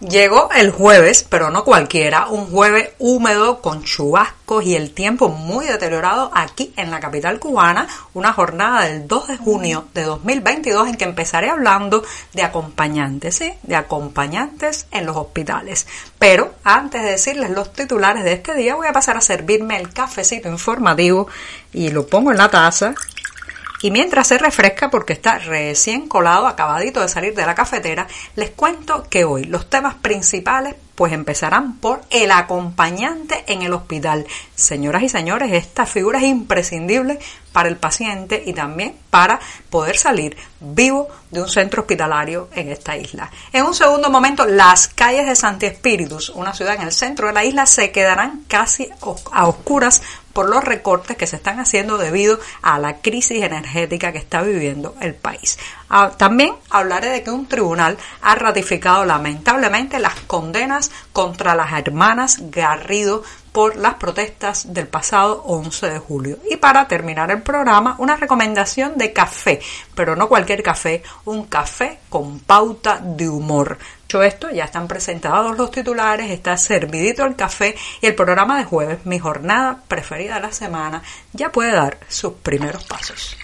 [0.00, 5.64] Llegó el jueves, pero no cualquiera, un jueves húmedo con chubascos y el tiempo muy
[5.64, 10.96] deteriorado aquí en la capital cubana, una jornada del 2 de junio de 2022 en
[10.96, 13.54] que empezaré hablando de acompañantes, ¿sí?
[13.62, 15.86] De acompañantes en los hospitales.
[16.18, 19.94] Pero antes de decirles los titulares de este día, voy a pasar a servirme el
[19.94, 21.26] cafecito informativo
[21.72, 22.94] y lo pongo en la taza
[23.86, 28.50] y mientras se refresca, porque está recién colado, acabadito de salir de la cafetera, les
[28.50, 34.26] cuento que hoy los temas principales pues empezarán por el acompañante en el hospital.
[34.56, 37.20] Señoras y señores, esta figura es imprescindible
[37.52, 39.38] para el paciente y también para
[39.70, 43.30] poder salir vivo de un centro hospitalario en esta isla.
[43.52, 47.34] En un segundo momento, las calles de Santi Espíritus, una ciudad en el centro de
[47.34, 48.88] la isla, se quedarán casi
[49.30, 50.02] a oscuras
[50.36, 54.94] por los recortes que se están haciendo debido a la crisis energética que está viviendo
[55.00, 55.58] el país.
[55.88, 62.50] Ah, también hablaré de que un tribunal ha ratificado lamentablemente las condenas contra las hermanas
[62.50, 63.22] Garrido
[63.56, 66.38] por las protestas del pasado 11 de julio.
[66.50, 69.60] Y para terminar el programa, una recomendación de café,
[69.94, 73.78] pero no cualquier café, un café con pauta de humor.
[74.02, 78.64] Dicho esto, ya están presentados los titulares, está servidito el café y el programa de
[78.64, 81.02] jueves, mi jornada preferida de la semana,
[81.32, 83.38] ya puede dar sus primeros pasos.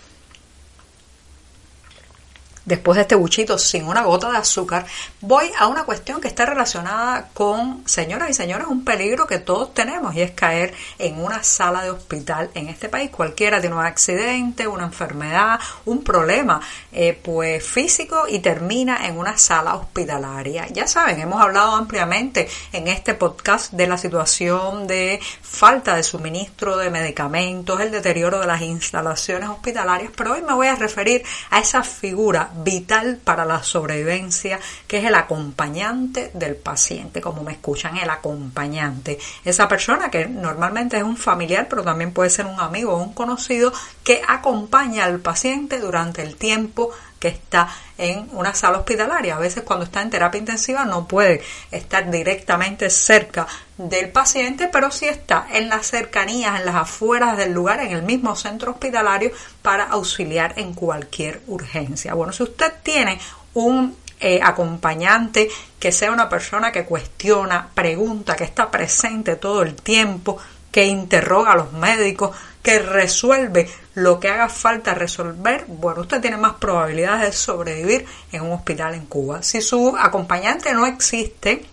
[2.70, 4.86] después de este buchito sin una gota de azúcar,
[5.22, 9.74] voy a una cuestión que está relacionada con, señoras y señores, un peligro que todos
[9.74, 13.10] tenemos y es caer en una sala de hospital en este país.
[13.10, 19.36] Cualquiera tiene un accidente, una enfermedad, un problema eh, pues físico y termina en una
[19.38, 20.68] sala hospitalaria.
[20.68, 26.78] Ya saben, hemos hablado ampliamente en este podcast de la situación de falta de suministro
[26.78, 31.60] de medicamentos, el deterioro de las instalaciones hospitalarias, pero hoy me voy a referir a
[31.60, 37.98] esa figura vital para la sobrevivencia, que es el acompañante del paciente, como me escuchan,
[37.98, 39.18] el acompañante.
[39.44, 43.14] Esa persona que normalmente es un familiar, pero también puede ser un amigo o un
[43.14, 49.36] conocido, que acompaña al paciente durante el tiempo que está en una sala hospitalaria.
[49.36, 53.46] A veces cuando está en terapia intensiva no puede estar directamente cerca
[53.78, 58.04] del paciente, pero sí está en las cercanías, en las afueras del lugar, en el
[58.04, 59.32] mismo centro hospitalario
[59.62, 62.14] para auxiliar en cualquier urgencia.
[62.14, 63.20] Bueno, si usted tiene
[63.54, 65.50] un eh, acompañante
[65.80, 70.38] que sea una persona que cuestiona, pregunta, que está presente todo el tiempo,
[70.72, 76.38] que interroga a los médicos, que resuelve lo que haga falta resolver, bueno, usted tiene
[76.38, 79.42] más probabilidades de sobrevivir en un hospital en Cuba.
[79.44, 81.66] Si su acompañante no existe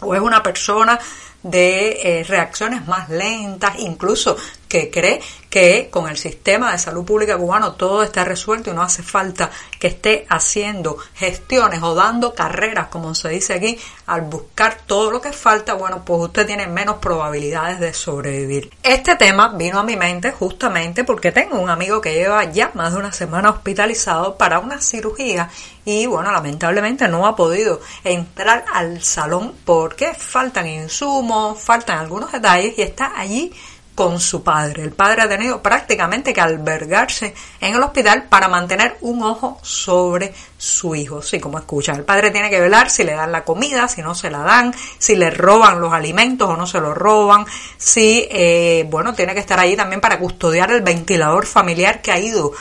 [0.00, 0.98] o es una persona
[1.42, 4.36] de eh, reacciones más lentas, incluso
[4.72, 5.20] que cree
[5.50, 9.50] que con el sistema de salud pública cubano todo está resuelto y no hace falta
[9.78, 15.20] que esté haciendo gestiones o dando carreras, como se dice aquí, al buscar todo lo
[15.20, 18.70] que falta, bueno, pues usted tiene menos probabilidades de sobrevivir.
[18.82, 22.94] Este tema vino a mi mente justamente porque tengo un amigo que lleva ya más
[22.94, 25.50] de una semana hospitalizado para una cirugía
[25.84, 32.78] y bueno, lamentablemente no ha podido entrar al salón porque faltan insumos, faltan algunos detalles
[32.78, 33.52] y está allí
[33.94, 34.82] con su padre.
[34.82, 40.32] El padre ha tenido prácticamente que albergarse en el hospital para mantener un ojo sobre
[40.56, 41.20] su hijo.
[41.20, 44.14] Sí, como escucha, el padre tiene que velar si le dan la comida, si no
[44.14, 47.44] se la dan, si le roban los alimentos o no se los roban,
[47.76, 52.18] si, eh, bueno, tiene que estar ahí también para custodiar el ventilador familiar que ha
[52.18, 52.52] ido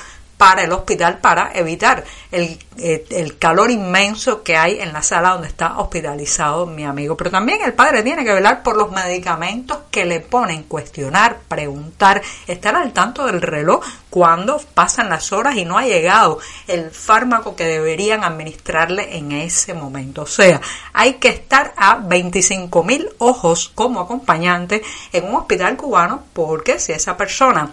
[0.41, 5.33] para el hospital para evitar el, eh, el, calor inmenso que hay en la sala
[5.33, 7.15] donde está hospitalizado mi amigo.
[7.15, 12.23] Pero también el padre tiene que velar por los medicamentos que le ponen, cuestionar, preguntar,
[12.47, 17.55] estar al tanto del reloj cuando pasan las horas y no ha llegado el fármaco
[17.55, 20.23] que deberían administrarle en ese momento.
[20.23, 20.59] O sea,
[20.93, 24.81] hay que estar a 25 mil ojos como acompañante
[25.13, 27.71] en un hospital cubano porque si esa persona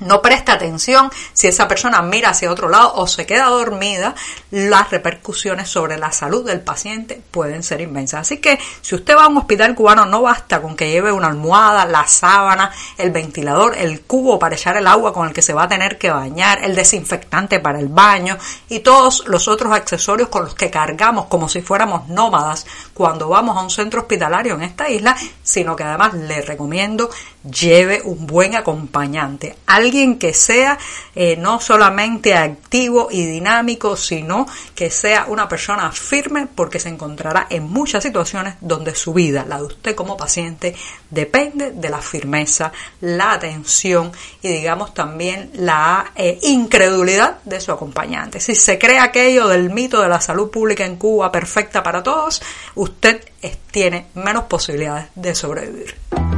[0.00, 4.14] no presta atención, si esa persona mira hacia otro lado o se queda dormida,
[4.50, 8.20] las repercusiones sobre la salud del paciente pueden ser inmensas.
[8.20, 11.28] Así que si usted va a un hospital cubano, no basta con que lleve una
[11.28, 15.52] almohada, la sábana, el ventilador, el cubo para echar el agua con el que se
[15.52, 18.36] va a tener que bañar, el desinfectante para el baño
[18.68, 23.56] y todos los otros accesorios con los que cargamos como si fuéramos nómadas cuando vamos
[23.56, 27.10] a un centro hospitalario en esta isla, sino que además le recomiendo
[27.50, 30.78] lleve un buen acompañante, alguien que sea
[31.14, 37.46] eh, no solamente activo y dinámico, sino que sea una persona firme porque se encontrará
[37.50, 40.74] en muchas situaciones donde su vida, la de usted como paciente,
[41.10, 44.12] depende de la firmeza, la atención
[44.42, 48.40] y digamos también la eh, incredulidad de su acompañante.
[48.40, 52.42] Si se cree aquello del mito de la salud pública en Cuba perfecta para todos,
[52.74, 53.20] usted
[53.70, 56.37] tiene menos posibilidades de sobrevivir.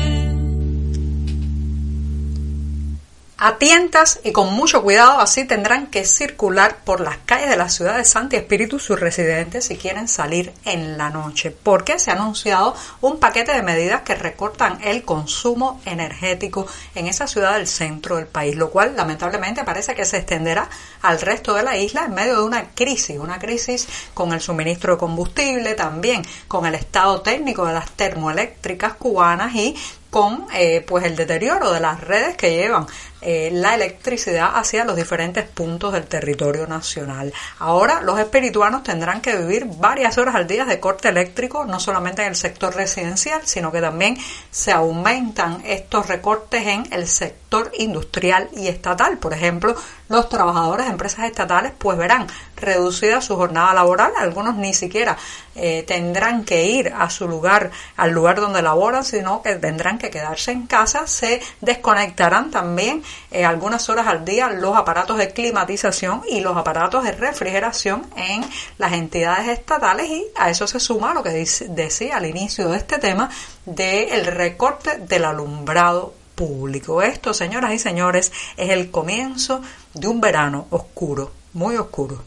[3.43, 7.69] A tientas y con mucho cuidado, así tendrán que circular por las calles de la
[7.69, 12.13] ciudad de Santi Espíritu sus residentes si quieren salir en la noche, porque se ha
[12.13, 18.17] anunciado un paquete de medidas que recortan el consumo energético en esa ciudad del centro
[18.17, 20.69] del país, lo cual lamentablemente parece que se extenderá
[21.01, 24.93] al resto de la isla en medio de una crisis, una crisis con el suministro
[24.93, 29.75] de combustible, también con el estado técnico de las termoeléctricas cubanas y
[30.11, 32.85] con eh, pues el deterioro de las redes que llevan
[33.21, 37.31] eh, la electricidad hacia los diferentes puntos del territorio nacional.
[37.59, 42.23] Ahora los espirituanos tendrán que vivir varias horas al día de corte eléctrico, no solamente
[42.23, 44.17] en el sector residencial, sino que también
[44.49, 49.17] se aumentan estos recortes en el sector industrial y estatal.
[49.19, 49.75] Por ejemplo,
[50.09, 52.27] los trabajadores de empresas estatales pues verán
[52.61, 55.17] reducida su jornada laboral, algunos ni siquiera
[55.55, 60.09] eh, tendrán que ir a su lugar, al lugar donde laboran, sino que tendrán que
[60.09, 66.21] quedarse en casa, se desconectarán también eh, algunas horas al día los aparatos de climatización
[66.29, 68.45] y los aparatos de refrigeración en
[68.77, 72.97] las entidades estatales y a eso se suma lo que decía al inicio de este
[72.97, 73.29] tema
[73.65, 77.01] del recorte del alumbrado público.
[77.01, 79.61] Esto, señoras y señores, es el comienzo
[79.93, 82.23] de un verano oscuro, muy oscuro.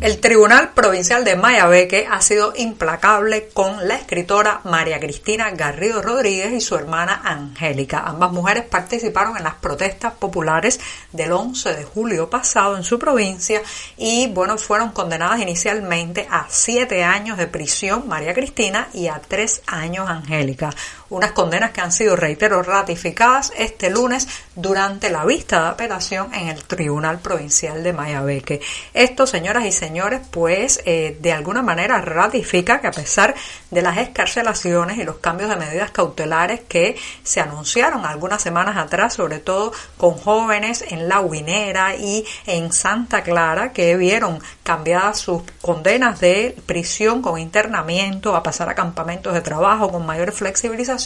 [0.00, 6.54] El Tribunal Provincial de Mayabeque ha sido implacable con la escritora María Cristina Garrido Rodríguez
[6.54, 8.04] y su hermana Angélica.
[8.06, 10.80] Ambas mujeres participaron en las protestas populares
[11.12, 13.60] del 11 de julio pasado en su provincia
[13.98, 19.60] y, bueno, fueron condenadas inicialmente a siete años de prisión María Cristina y a tres
[19.66, 20.70] años Angélica
[21.10, 26.48] unas condenas que han sido, reitero, ratificadas este lunes durante la vista de apelación en
[26.48, 28.60] el Tribunal Provincial de Mayabeque.
[28.94, 33.34] Esto, señoras y señores, pues eh, de alguna manera ratifica que a pesar
[33.70, 39.14] de las escarcelaciones y los cambios de medidas cautelares que se anunciaron algunas semanas atrás,
[39.14, 45.42] sobre todo con jóvenes en La Huinera y en Santa Clara, que vieron cambiadas sus
[45.60, 50.99] condenas de prisión con internamiento a pasar a campamentos de trabajo con mayor flexibilización,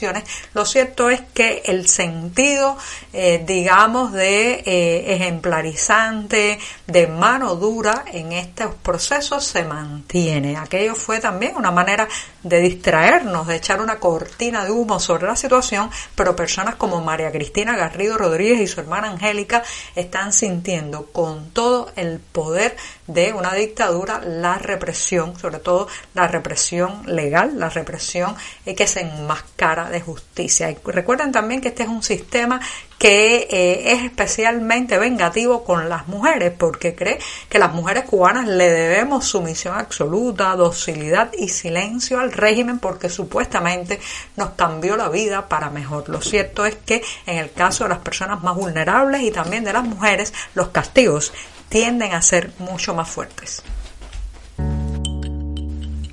[0.55, 2.77] lo cierto es que el sentido,
[3.13, 10.57] eh, digamos, de eh, ejemplarizante, de mano dura en estos procesos se mantiene.
[10.57, 12.09] Aquello fue también una manera
[12.43, 17.33] de distraernos, de echar una cortina de humo sobre la situación, pero personas como María
[17.33, 19.63] Cristina Garrido Rodríguez y su hermana Angélica
[19.95, 27.03] están sintiendo con todo el poder de una dictadura la represión, sobre todo la represión
[27.07, 30.71] legal, la represión que se enmascara de justicia.
[30.71, 32.61] Y recuerden también que este es un sistema
[32.99, 38.71] que eh, es especialmente vengativo con las mujeres porque cree que las mujeres cubanas le
[38.71, 44.01] debemos sumisión absoluta, docilidad y silencio al régimen porque supuestamente
[44.37, 46.09] nos cambió la vida para mejor.
[46.09, 49.73] Lo cierto es que en el caso de las personas más vulnerables y también de
[49.73, 51.33] las mujeres, los castigos
[51.69, 53.63] tienden a ser mucho más fuertes.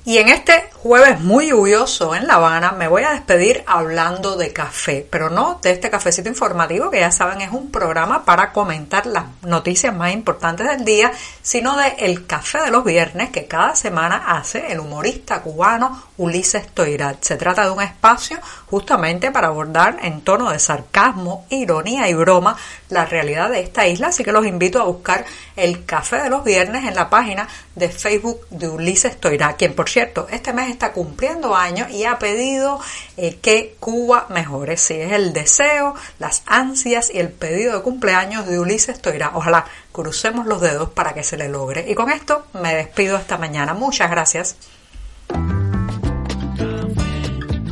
[0.04, 4.52] Y en este jueves muy lluvioso en La Habana me voy a despedir hablando de
[4.52, 9.06] café, pero no de este cafecito informativo que ya saben es un programa para comentar
[9.06, 13.76] las noticias más importantes del día, sino de El Café de los Viernes que cada
[13.76, 17.22] semana hace el humorista cubano Ulises Toirat.
[17.22, 22.56] Se trata de un espacio justamente para abordar en tono de sarcasmo, ironía y broma
[22.88, 25.24] la realidad de esta isla, así que los invito a buscar
[25.54, 27.46] El Café de los Viernes en la página
[27.76, 32.18] de Facebook de Ulises Toirat, quien por cierto este mes está cumpliendo años y ha
[32.18, 32.80] pedido
[33.16, 34.76] eh, que Cuba mejore.
[34.76, 39.32] Si es el deseo, las ansias y el pedido de cumpleaños de Ulises Toira.
[39.34, 41.84] Ojalá crucemos los dedos para que se le logre.
[41.88, 43.74] Y con esto me despido esta mañana.
[43.74, 44.56] Muchas gracias.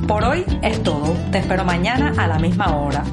[0.06, 1.16] Por hoy es todo.
[1.30, 3.04] Te espero mañana a la misma hora.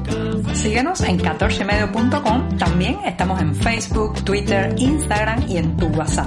[0.54, 2.58] Síguenos en 14medio.com.
[2.58, 6.26] También estamos en Facebook, Twitter, Instagram y en tu WhatsApp.